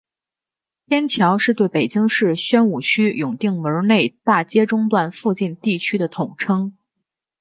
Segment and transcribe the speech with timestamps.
[0.87, 6.75] 天桥是对北京市宣武区永定门内大街中段附近地区的统称。